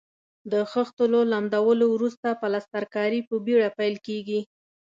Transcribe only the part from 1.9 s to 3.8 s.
وروسته پلسترکاري په بېړه